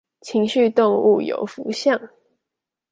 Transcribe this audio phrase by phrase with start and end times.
[0.21, 2.01] 情緒動物有福相